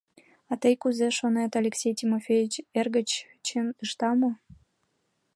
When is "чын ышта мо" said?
3.45-4.31